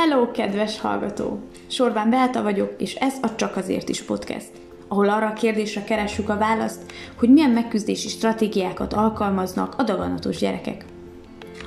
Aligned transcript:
Hello, 0.00 0.30
kedves 0.30 0.80
hallgató! 0.80 1.38
Sorban 1.66 2.10
Beáta 2.10 2.42
vagyok, 2.42 2.72
és 2.78 2.94
ez 2.94 3.14
a 3.22 3.34
Csak 3.34 3.56
azért 3.56 3.88
is 3.88 4.02
podcast, 4.02 4.50
ahol 4.88 5.08
arra 5.08 5.26
a 5.26 5.32
kérdésre 5.32 5.84
keressük 5.84 6.28
a 6.28 6.36
választ, 6.36 6.92
hogy 7.18 7.28
milyen 7.28 7.50
megküzdési 7.50 8.08
stratégiákat 8.08 8.92
alkalmaznak 8.92 9.74
a 9.78 9.82
daganatos 9.82 10.38
gyerekek. 10.38 10.84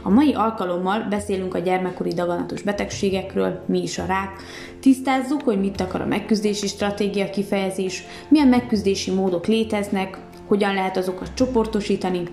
A 0.04 0.09
mai 0.09 0.34
alkalommal 0.34 1.07
beszélünk 1.09 1.54
a 1.54 1.59
gyermekkori 1.59 2.14
daganatos 2.14 2.61
betegségekről, 2.61 3.64
mi 3.66 3.82
is 3.82 3.98
a 3.98 4.05
rák, 4.05 4.41
tisztázzuk, 4.79 5.41
hogy 5.41 5.59
mit 5.59 5.81
akar 5.81 6.02
a 6.02 6.05
megküzdési 6.05 6.68
stratégia 6.68 7.29
kifejezés, 7.29 8.04
milyen 8.27 8.47
megküzdési 8.47 9.11
módok 9.11 9.47
léteznek, 9.47 10.18
hogyan 10.47 10.73
lehet 10.73 10.97
azokat 10.97 11.34
csoportosítani, 11.34 12.23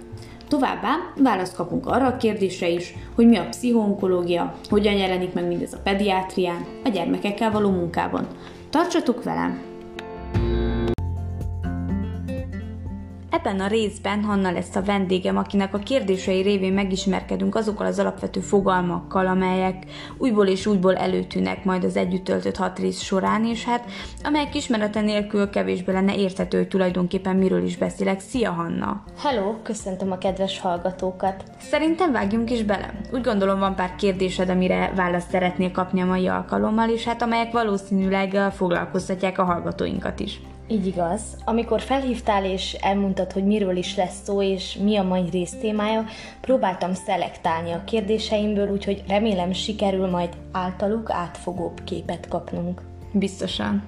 Továbbá 0.51 0.97
választ 1.17 1.55
kapunk 1.55 1.87
arra 1.87 2.07
a 2.07 2.17
kérdésre 2.17 2.69
is, 2.69 2.95
hogy 3.15 3.27
mi 3.27 3.37
a 3.37 3.49
pszichoonkológia, 3.49 4.55
hogyan 4.69 4.95
jelenik 4.95 5.33
meg 5.33 5.47
mindez 5.47 5.73
a 5.73 5.81
pediátrián, 5.83 6.65
a 6.85 6.89
gyermekekkel 6.89 7.51
való 7.51 7.71
munkában. 7.71 8.27
Tartsatok 8.71 9.23
velem! 9.23 9.70
Ebben 13.43 13.61
a 13.61 13.67
részben 13.67 14.25
Hanna 14.25 14.51
lesz 14.51 14.77
a 14.77 14.83
vendégem, 14.83 15.37
akinek 15.37 15.75
a 15.75 15.79
kérdései 15.79 16.43
révén 16.43 16.73
megismerkedünk 16.73 17.55
azokkal 17.55 17.87
az 17.87 17.99
alapvető 17.99 18.41
fogalmakkal, 18.41 19.27
amelyek 19.27 19.85
újból 20.19 20.47
és 20.47 20.67
újból 20.67 20.97
előtűnek 20.97 21.65
majd 21.65 21.85
az 21.85 21.97
együtt 21.97 22.25
töltött 22.25 22.57
hat 22.57 22.79
rész 22.79 23.01
során, 23.01 23.45
és 23.45 23.65
hát 23.65 23.85
amelyek 24.25 24.55
ismerete 24.55 25.01
nélkül 25.01 25.51
kevésbé 25.51 25.93
lenne 25.93 26.17
érthető, 26.17 26.57
hogy 26.59 26.69
tulajdonképpen 26.69 27.37
miről 27.37 27.65
is 27.65 27.77
beszélek. 27.77 28.21
Szia 28.21 28.51
Hanna! 28.51 29.03
Hello, 29.19 29.55
köszöntöm 29.63 30.11
a 30.11 30.19
kedves 30.19 30.61
hallgatókat! 30.61 31.45
Szerintem 31.61 32.13
vágjunk 32.13 32.51
is 32.51 32.63
bele. 32.63 33.01
Úgy 33.13 33.23
gondolom 33.23 33.59
van 33.59 33.75
pár 33.75 33.95
kérdésed, 33.95 34.49
amire 34.49 34.93
választ 34.95 35.31
szeretnél 35.31 35.71
kapni 35.71 36.01
a 36.01 36.07
mai 36.07 36.29
alkalommal, 36.29 36.89
és 36.89 37.05
hát 37.05 37.23
amelyek 37.23 37.53
valószínűleg 37.53 38.53
foglalkoztatják 38.53 39.39
a 39.39 39.45
hallgatóinkat 39.45 40.21
is. 40.21 40.41
Így 40.71 40.87
igaz. 40.87 41.21
Amikor 41.45 41.81
felhívtál 41.81 42.45
és 42.45 42.73
elmondtad, 42.73 43.33
hogy 43.33 43.45
miről 43.45 43.77
is 43.77 43.97
lesz 43.97 44.23
szó 44.25 44.43
és 44.43 44.77
mi 44.83 44.97
a 44.97 45.03
mai 45.03 45.29
rész 45.31 45.57
témája, 45.61 46.05
próbáltam 46.41 46.95
szelektálni 46.95 47.73
a 47.73 47.85
kérdéseimből, 47.85 48.71
úgyhogy 48.71 49.03
remélem 49.09 49.53
sikerül 49.53 50.07
majd 50.07 50.37
általuk 50.53 51.11
átfogóbb 51.11 51.85
képet 51.85 52.29
kapnunk. 52.29 52.83
Biztosan. 53.13 53.83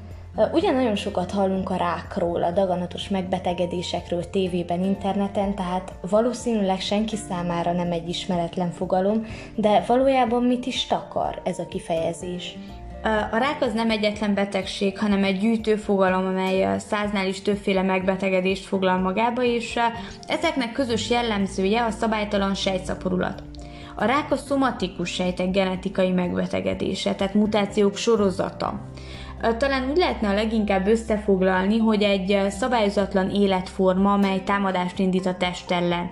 Ugyan 0.53 0.75
nagyon 0.75 0.97
sokat 0.97 1.31
hallunk 1.31 1.71
a 1.71 1.77
rákról, 1.77 2.43
a 2.43 2.51
daganatos 2.51 3.09
megbetegedésekről 3.09 4.31
tévében, 4.31 4.85
interneten, 4.85 5.55
tehát 5.55 5.93
valószínűleg 6.11 6.81
senki 6.81 7.17
számára 7.17 7.73
nem 7.73 7.93
egy 7.93 8.09
ismeretlen 8.09 8.71
fogalom, 8.71 9.27
de 9.55 9.85
valójában 9.87 10.43
mit 10.43 10.67
is 10.67 10.87
takar 10.87 11.41
ez 11.45 11.59
a 11.59 11.67
kifejezés? 11.67 12.57
A 13.31 13.37
rák 13.37 13.57
az 13.61 13.73
nem 13.73 13.91
egyetlen 13.91 14.35
betegség, 14.35 14.99
hanem 14.99 15.25
egy 15.25 15.39
gyűjtő 15.39 15.77
fogalom, 15.77 16.27
amely 16.27 16.79
száznál 16.79 17.27
is 17.27 17.43
többféle 17.43 17.83
megbetegedést 17.83 18.65
foglal 18.65 18.99
magába, 18.99 19.43
és 19.43 19.79
ezeknek 20.27 20.73
közös 20.73 21.11
jellemzője 21.11 21.85
a 21.85 21.91
szabálytalan 21.91 22.55
sejtszaporulat. 22.55 23.43
A 23.95 24.05
rák 24.05 24.31
a 24.31 24.37
szomatikus 24.37 25.11
sejtek 25.11 25.51
genetikai 25.51 26.11
megbetegedése, 26.11 27.15
tehát 27.15 27.35
mutációk 27.35 27.97
sorozata. 27.97 28.81
Talán 29.59 29.91
úgy 29.91 29.97
lehetne 29.97 30.29
a 30.29 30.35
leginkább 30.35 30.87
összefoglalni, 30.87 31.79
hogy 31.79 32.03
egy 32.03 32.51
szabályozatlan 32.51 33.31
életforma, 33.31 34.13
amely 34.13 34.43
támadást 34.45 34.99
indít 34.99 35.27
a 35.27 35.37
test 35.37 35.71
ellen. 35.71 36.11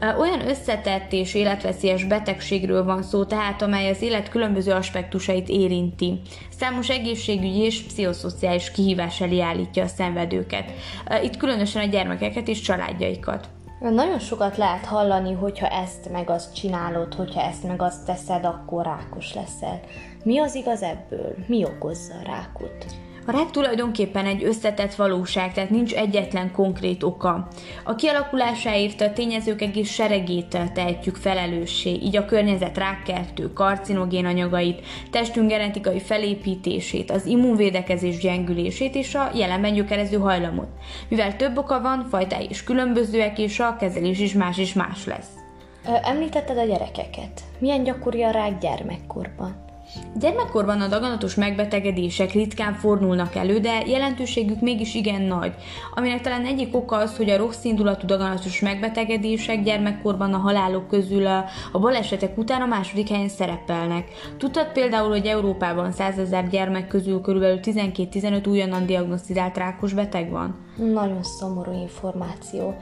Olyan 0.00 0.48
összetett 0.48 1.12
és 1.12 1.34
életveszélyes 1.34 2.04
betegségről 2.04 2.84
van 2.84 3.02
szó, 3.02 3.24
tehát 3.24 3.62
amely 3.62 3.90
az 3.90 4.02
élet 4.02 4.28
különböző 4.28 4.72
aspektusait 4.72 5.48
érinti. 5.48 6.20
Számos 6.58 6.88
egészségügyi 6.88 7.58
és 7.58 7.82
pszichoszociális 7.82 8.70
kihívás 8.70 9.20
elé 9.20 9.40
állítja 9.40 9.84
a 9.84 9.86
szenvedőket. 9.86 10.72
Itt 11.22 11.36
különösen 11.36 11.82
a 11.82 11.90
gyermekeket 11.90 12.48
és 12.48 12.60
családjaikat. 12.60 13.48
Nagyon 13.80 14.18
sokat 14.18 14.56
lehet 14.56 14.84
hallani, 14.84 15.32
hogyha 15.32 15.66
ezt 15.66 16.10
meg 16.12 16.30
azt 16.30 16.54
csinálod, 16.54 17.14
hogyha 17.14 17.42
ezt 17.42 17.62
meg 17.62 17.82
azt 17.82 18.06
teszed, 18.06 18.44
akkor 18.44 18.84
rákos 18.84 19.34
leszel. 19.34 19.80
Mi 20.24 20.38
az 20.38 20.54
igaz 20.54 20.82
ebből? 20.82 21.34
Mi 21.46 21.64
okozza 21.64 22.14
a 22.14 22.26
rákot? 22.26 23.05
A 23.28 23.32
rák 23.32 23.50
tulajdonképpen 23.50 24.26
egy 24.26 24.44
összetett 24.44 24.94
valóság, 24.94 25.52
tehát 25.52 25.70
nincs 25.70 25.94
egyetlen 25.94 26.52
konkrét 26.52 27.02
oka. 27.02 27.48
A 27.84 27.94
kialakulásáért 27.94 29.00
a 29.00 29.12
tényezők 29.12 29.62
egész 29.62 29.90
seregét 29.90 30.58
tehetjük 30.74 31.16
felelőssé, 31.16 31.90
így 31.90 32.16
a 32.16 32.24
környezet 32.24 32.78
rákkeltő, 32.78 33.52
karcinogén 33.52 34.24
anyagait, 34.26 34.86
testünk 35.10 35.48
genetikai 35.48 36.00
felépítését, 36.00 37.10
az 37.10 37.26
immunvédekezés 37.26 38.18
gyengülését 38.18 38.94
és 38.94 39.14
a 39.14 39.30
jelenben 39.34 39.72
gyökerező 39.72 40.16
hajlamot. 40.16 40.68
Mivel 41.08 41.36
több 41.36 41.58
oka 41.58 41.80
van, 41.80 42.06
fajtái 42.10 42.46
is 42.50 42.64
különbözőek, 42.64 43.38
és 43.38 43.60
a 43.60 43.76
kezelés 43.76 44.18
is 44.18 44.32
más 44.32 44.58
és 44.58 44.72
más 44.72 45.06
lesz. 45.06 45.30
Említetted 46.02 46.58
a 46.58 46.64
gyerekeket. 46.64 47.40
Milyen 47.58 47.82
gyakori 47.82 48.22
a 48.22 48.30
rák 48.30 48.58
gyermekkorban? 48.58 49.65
Gyermekkorban 50.18 50.80
a 50.80 50.88
daganatos 50.88 51.34
megbetegedések 51.34 52.32
ritkán 52.32 52.74
fordulnak 52.74 53.34
elő, 53.34 53.58
de 53.58 53.82
jelentőségük 53.86 54.60
mégis 54.60 54.94
igen 54.94 55.22
nagy, 55.22 55.54
aminek 55.94 56.20
talán 56.20 56.44
egyik 56.44 56.76
oka 56.76 56.96
az, 56.96 57.16
hogy 57.16 57.30
a 57.30 57.36
rossz 57.36 57.64
indulatú 57.64 58.06
daganatos 58.06 58.60
megbetegedések 58.60 59.62
gyermekkorban 59.62 60.34
a 60.34 60.38
halálok 60.38 60.88
közül 60.88 61.26
a, 61.26 61.44
a 61.72 61.78
balesetek 61.78 62.38
után 62.38 62.60
a 62.60 62.66
második 62.66 63.08
helyen 63.08 63.28
szerepelnek. 63.28 64.08
Tudtad 64.38 64.72
például, 64.72 65.08
hogy 65.08 65.26
Európában 65.26 65.92
100 65.92 66.18
ezer 66.18 66.48
gyermek 66.48 66.88
közül 66.88 67.20
körülbelül 67.20 67.60
12-15 67.62 68.48
újonnan 68.48 68.86
diagnosztizált 68.86 69.56
rákos 69.56 69.92
beteg 69.92 70.30
van? 70.30 70.54
Nagyon 70.76 71.22
szomorú 71.22 71.72
információ. 71.72 72.74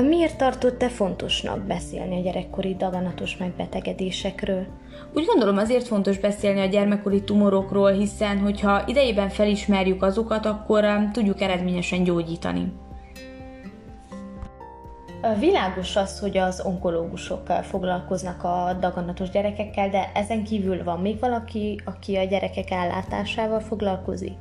Miért 0.00 0.36
tartott 0.36 0.78
te 0.78 0.88
fontosnak 0.88 1.60
beszélni 1.66 2.18
a 2.18 2.22
gyerekkori 2.22 2.74
daganatos 2.74 3.36
megbetegedésekről? 3.36 4.66
Úgy 5.14 5.24
gondolom 5.24 5.56
azért 5.56 5.86
fontos 5.86 6.18
beszélni 6.18 6.60
a 6.60 6.66
gyermekkori 6.66 7.22
tumorokról, 7.22 7.90
hiszen 7.90 8.38
hogyha 8.38 8.82
idejében 8.86 9.28
felismerjük 9.28 10.02
azokat, 10.02 10.46
akkor 10.46 10.84
tudjuk 11.12 11.40
eredményesen 11.40 12.04
gyógyítani. 12.04 12.72
Világos 15.38 15.96
az, 15.96 16.20
hogy 16.20 16.36
az 16.36 16.62
onkológusok 16.64 17.46
foglalkoznak 17.46 18.44
a 18.44 18.76
daganatos 18.80 19.30
gyerekekkel, 19.30 19.88
de 19.88 20.10
ezen 20.14 20.44
kívül 20.44 20.84
van 20.84 21.00
még 21.00 21.20
valaki, 21.20 21.80
aki 21.84 22.16
a 22.16 22.24
gyerekek 22.24 22.70
ellátásával 22.70 23.60
foglalkozik? 23.60 24.32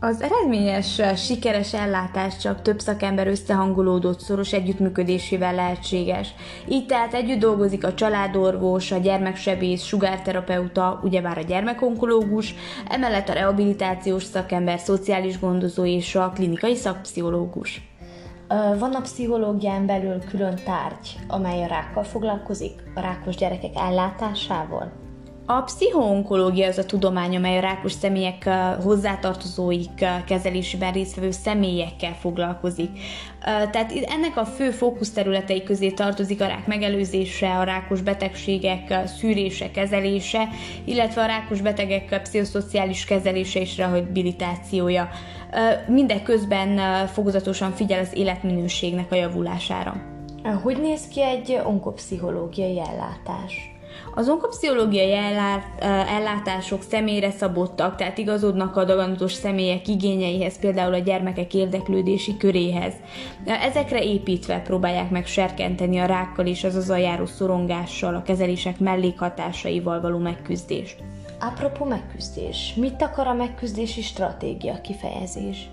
Az 0.00 0.22
eredményes, 0.22 1.00
sikeres 1.16 1.74
ellátás 1.74 2.36
csak 2.36 2.62
több 2.62 2.80
szakember 2.80 3.26
összehangolódott 3.26 4.20
szoros 4.20 4.52
együttműködésével 4.52 5.54
lehetséges. 5.54 6.34
Így 6.68 6.86
tehát 6.86 7.14
együtt 7.14 7.38
dolgozik 7.38 7.84
a 7.84 7.94
családorvos, 7.94 8.92
a 8.92 8.96
gyermeksebész, 8.96 9.82
sugárterapeuta, 9.82 11.00
ugyebár 11.02 11.38
a 11.38 11.42
gyermekonkológus, 11.42 12.54
emellett 12.88 13.28
a 13.28 13.32
rehabilitációs 13.32 14.22
szakember, 14.22 14.78
szociális 14.78 15.40
gondozó 15.40 15.84
és 15.84 16.14
a 16.14 16.32
klinikai 16.34 16.74
szakpszichológus. 16.74 17.82
Van 18.78 18.94
a 18.94 19.00
pszichológián 19.00 19.86
belül 19.86 20.18
külön 20.30 20.54
tárgy, 20.64 21.18
amely 21.28 21.62
a 21.62 21.66
rákkal 21.66 22.04
foglalkozik, 22.04 22.72
a 22.94 23.00
rákos 23.00 23.36
gyerekek 23.36 23.72
ellátásával? 23.76 25.07
A 25.50 25.62
pszichoonkológia 25.62 26.66
az 26.66 26.78
a 26.78 26.84
tudomány, 26.84 27.36
amely 27.36 27.56
a 27.56 27.60
rákos 27.60 27.92
személyek 27.92 28.48
hozzátartozóik 28.82 30.04
kezelésében 30.26 30.92
résztvevő 30.92 31.30
személyekkel 31.30 32.14
foglalkozik. 32.14 32.90
Tehát 33.44 33.92
ennek 33.92 34.36
a 34.36 34.44
fő 34.44 34.70
fókuszterületei 34.70 35.62
közé 35.62 35.90
tartozik 35.90 36.40
a 36.40 36.46
rák 36.46 36.66
megelőzése, 36.66 37.56
a 37.56 37.62
rákos 37.62 38.00
betegségek 38.00 39.06
szűrése, 39.06 39.70
kezelése, 39.70 40.48
illetve 40.84 41.22
a 41.22 41.26
rákos 41.26 41.60
betegek 41.60 42.20
pszichoszociális 42.22 43.04
kezelése 43.04 43.60
és 43.60 43.76
rehabilitációja. 43.76 45.08
Mindeközben 45.86 47.06
fokozatosan 47.06 47.72
figyel 47.72 48.00
az 48.00 48.10
életminőségnek 48.14 49.12
a 49.12 49.14
javulására. 49.14 49.96
Hogy 50.62 50.80
néz 50.80 51.08
ki 51.08 51.22
egy 51.22 51.60
onkopszichológiai 51.64 52.80
ellátás? 52.80 53.77
Az 54.14 54.28
onkopsziológiai 54.28 55.12
ellátások 56.08 56.82
személyre 56.82 57.30
szabottak, 57.30 57.96
tehát 57.96 58.18
igazodnak 58.18 58.76
a 58.76 58.84
daganatos 58.84 59.32
személyek 59.32 59.88
igényeihez, 59.88 60.58
például 60.58 60.94
a 60.94 60.98
gyermekek 60.98 61.54
érdeklődési 61.54 62.36
köréhez. 62.36 62.92
Ezekre 63.44 64.02
építve 64.02 64.60
próbálják 64.60 65.10
meg 65.10 65.26
serkenteni 65.26 65.98
a 65.98 66.06
rákkal 66.06 66.46
és 66.46 66.64
az 66.64 66.74
az 66.74 66.88
járó 66.88 67.26
szorongással, 67.26 68.14
a 68.14 68.22
kezelések 68.22 68.78
mellékhatásaival 68.78 70.00
való 70.00 70.18
megküzdést. 70.18 70.96
Apropó 71.40 71.84
megküzdés, 71.84 72.74
mit 72.76 73.02
akar 73.02 73.26
a 73.26 73.34
megküzdési 73.34 74.02
stratégia 74.02 74.80
kifejezés? 74.80 75.68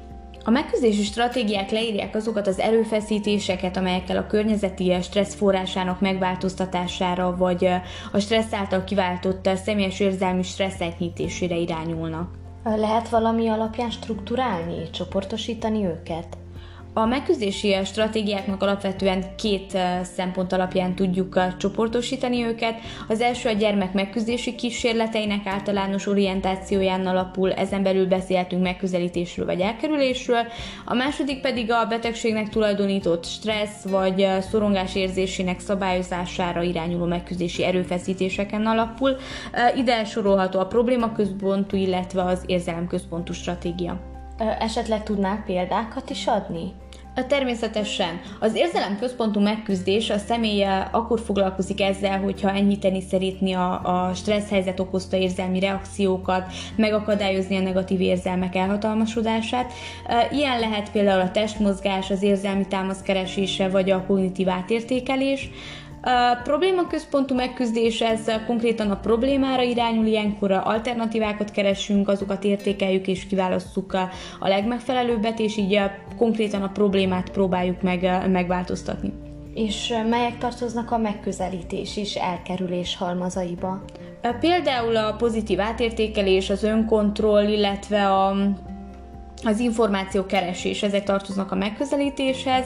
A 0.47 0.51
megküzdési 0.51 1.03
stratégiák 1.03 1.69
leírják 1.69 2.15
azokat 2.15 2.47
az 2.47 2.59
erőfeszítéseket, 2.59 3.77
amelyekkel 3.77 4.17
a 4.17 4.27
környezeti 4.27 5.01
stressz 5.01 5.35
forrásának 5.35 5.99
megváltoztatására, 5.99 7.35
vagy 7.35 7.69
a 8.11 8.19
stressz 8.19 8.53
által 8.53 8.83
kiváltott 8.83 9.49
személyes 9.55 9.99
érzelmi 9.99 10.43
stressz 10.43 10.81
enyhítésére 10.81 11.55
irányulnak. 11.55 12.29
Lehet 12.63 13.09
valami 13.09 13.47
alapján 13.47 13.89
strukturálni, 13.89 14.89
csoportosítani 14.89 15.85
őket? 15.85 16.37
A 16.97 17.05
megküzdési 17.05 17.75
stratégiáknak 17.83 18.61
alapvetően 18.61 19.23
két 19.35 19.77
szempont 20.01 20.53
alapján 20.53 20.95
tudjuk 20.95 21.57
csoportosítani 21.57 22.43
őket. 22.43 22.79
Az 23.07 23.21
első 23.21 23.49
a 23.49 23.51
gyermek 23.51 23.93
megküzdési 23.93 24.55
kísérleteinek 24.55 25.45
általános 25.45 26.07
orientációján 26.07 27.07
alapul, 27.07 27.53
ezen 27.53 27.83
belül 27.83 28.07
beszélhetünk 28.07 28.61
megközelítésről 28.61 29.45
vagy 29.45 29.59
elkerülésről. 29.59 30.41
A 30.85 30.93
második 30.93 31.41
pedig 31.41 31.71
a 31.71 31.85
betegségnek 31.85 32.49
tulajdonított 32.49 33.25
stressz 33.25 33.83
vagy 33.89 34.27
szorongás 34.49 34.95
érzésének 34.95 35.59
szabályozására 35.59 36.61
irányuló 36.61 37.05
megküzdési 37.05 37.63
erőfeszítéseken 37.63 38.65
alapul. 38.65 39.15
Ide 39.75 40.05
sorolható 40.05 40.59
a 40.59 40.67
problémaközpontú, 40.67 41.77
illetve 41.77 42.23
az 42.23 42.43
érzelemközpontú 42.45 43.33
stratégia. 43.33 43.99
Esetleg 44.59 45.03
tudnál 45.03 45.43
példákat 45.45 46.09
is 46.09 46.27
adni? 46.27 46.73
Természetesen. 47.23 48.21
Az 48.39 48.55
érzelemközpontú 48.55 49.39
megküzdés 49.39 50.09
a 50.09 50.17
személye 50.17 50.89
akkor 50.91 51.19
foglalkozik 51.19 51.81
ezzel, 51.81 52.19
hogyha 52.19 52.51
enyhíteni 52.51 53.01
szeretni 53.01 53.53
a, 53.53 53.81
a 53.83 54.13
stressz 54.13 54.49
helyzet 54.49 54.79
okozta 54.79 55.17
érzelmi 55.17 55.59
reakciókat, 55.59 56.51
megakadályozni 56.75 57.57
a 57.57 57.61
negatív 57.61 58.01
érzelmek 58.01 58.55
elhatalmasodását. 58.55 59.73
Ilyen 60.31 60.59
lehet 60.59 60.91
például 60.91 61.21
a 61.21 61.31
testmozgás, 61.31 62.11
az 62.11 62.21
érzelmi 62.21 62.67
támaszkeresése 62.67 63.69
vagy 63.69 63.91
a 63.91 64.05
kognitív 64.05 64.49
átértékelés. 64.49 65.49
A 66.07 66.35
problémaközpontú 66.43 67.35
megküzdés, 67.35 68.01
ez 68.01 68.31
konkrétan 68.45 68.91
a 68.91 68.99
problémára 68.99 69.61
irányul, 69.61 70.05
ilyenkor 70.05 70.51
alternatívákat 70.51 71.51
keresünk, 71.51 72.07
azokat 72.07 72.43
értékeljük 72.43 73.07
és 73.07 73.27
kiválasztjuk 73.27 73.93
a, 73.93 74.09
legmegfelelőbbet, 74.39 75.39
és 75.39 75.57
így 75.57 75.79
konkrétan 76.17 76.61
a 76.61 76.69
problémát 76.69 77.29
próbáljuk 77.29 77.81
meg, 77.81 78.29
megváltoztatni. 78.31 79.13
És 79.53 79.93
melyek 80.09 80.37
tartoznak 80.37 80.91
a 80.91 80.97
megközelítés 80.97 81.97
és 81.97 82.15
elkerülés 82.15 82.97
halmazaiba? 82.97 83.83
Például 84.39 84.95
a 84.95 85.15
pozitív 85.15 85.59
átértékelés, 85.59 86.49
az 86.49 86.63
önkontroll, 86.63 87.47
illetve 87.47 88.09
a 88.09 88.35
az 89.45 89.59
információ 89.59 90.25
keresés, 90.25 90.83
ezek 90.83 91.03
tartoznak 91.03 91.51
a 91.51 91.55
megközelítéshez, 91.55 92.65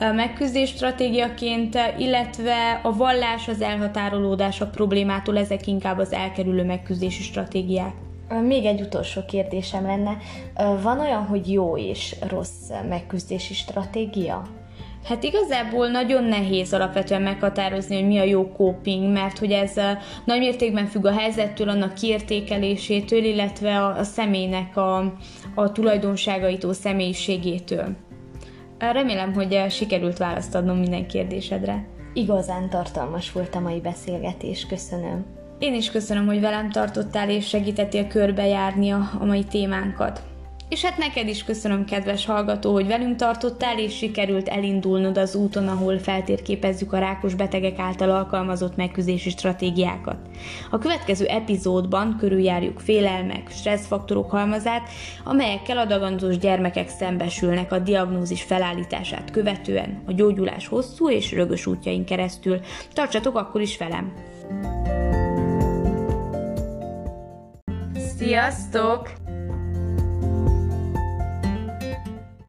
a 0.00 0.04
megküzdés 0.04 0.68
stratégiaként, 0.68 1.78
illetve 1.98 2.80
a 2.82 2.96
vallás, 2.96 3.48
az 3.48 3.60
elhatárolódás 3.60 4.60
a 4.60 4.66
problémától, 4.66 5.38
ezek 5.38 5.66
inkább 5.66 5.98
az 5.98 6.12
elkerülő 6.12 6.64
megküzdési 6.64 7.22
stratégiák. 7.22 7.94
Még 8.46 8.64
egy 8.64 8.80
utolsó 8.80 9.20
kérdésem 9.24 9.82
lenne. 9.82 10.16
Van 10.82 11.00
olyan, 11.00 11.24
hogy 11.24 11.52
jó 11.52 11.76
és 11.78 12.16
rossz 12.28 12.70
megküzdési 12.88 13.54
stratégia? 13.54 14.42
Hát 15.04 15.22
igazából 15.22 15.88
nagyon 15.88 16.24
nehéz 16.24 16.72
alapvetően 16.72 17.22
meghatározni, 17.22 17.94
hogy 17.94 18.06
mi 18.06 18.18
a 18.18 18.22
jó 18.22 18.52
coping, 18.52 19.12
mert 19.12 19.38
hogy 19.38 19.50
ez 19.50 19.72
nagy 20.24 20.38
mértékben 20.38 20.86
függ 20.86 21.06
a 21.06 21.12
helyzettől, 21.12 21.68
annak 21.68 21.94
kiértékelésétől, 21.94 23.24
illetve 23.24 23.78
a, 23.78 23.98
a 23.98 24.02
személynek 24.02 24.76
a, 24.76 25.14
a 25.54 25.72
tulajdonságaitól, 25.72 26.72
személyiségétől. 26.72 27.96
Remélem, 28.78 29.32
hogy 29.32 29.64
sikerült 29.70 30.18
választ 30.18 30.54
adnom 30.54 30.78
minden 30.78 31.06
kérdésedre. 31.06 31.86
Igazán 32.12 32.70
tartalmas 32.70 33.32
volt 33.32 33.54
a 33.54 33.60
mai 33.60 33.80
beszélgetés, 33.80 34.66
köszönöm. 34.66 35.24
Én 35.58 35.74
is 35.74 35.90
köszönöm, 35.90 36.26
hogy 36.26 36.40
velem 36.40 36.70
tartottál 36.70 37.30
és 37.30 37.48
segítettél 37.48 38.06
körbejárni 38.06 38.90
a, 38.90 39.10
a 39.20 39.24
mai 39.24 39.44
témánkat. 39.44 40.22
És 40.68 40.84
hát 40.84 40.96
neked 40.96 41.28
is 41.28 41.44
köszönöm, 41.44 41.84
kedves 41.84 42.26
hallgató, 42.26 42.72
hogy 42.72 42.86
velünk 42.86 43.16
tartottál, 43.16 43.78
és 43.78 43.96
sikerült 43.96 44.48
elindulnod 44.48 45.18
az 45.18 45.34
úton, 45.34 45.68
ahol 45.68 45.98
feltérképezzük 45.98 46.92
a 46.92 46.98
rákos 46.98 47.34
betegek 47.34 47.78
által 47.78 48.10
alkalmazott 48.10 48.76
megküzdési 48.76 49.30
stratégiákat. 49.30 50.16
A 50.70 50.78
következő 50.78 51.26
epizódban 51.26 52.16
körüljárjuk 52.18 52.80
félelmek, 52.80 53.50
stresszfaktorok 53.50 54.30
halmazát, 54.30 54.88
amelyekkel 55.24 55.78
a 55.78 55.84
daganzós 55.84 56.38
gyermekek 56.38 56.88
szembesülnek 56.88 57.72
a 57.72 57.78
diagnózis 57.78 58.42
felállítását 58.42 59.30
követően, 59.30 60.02
a 60.06 60.12
gyógyulás 60.12 60.66
hosszú 60.66 61.10
és 61.10 61.32
rögös 61.32 61.66
útjain 61.66 62.04
keresztül. 62.04 62.60
Tartsatok 62.92 63.36
akkor 63.36 63.60
is 63.60 63.78
velem! 63.78 64.12
Sziasztok! 68.16 69.23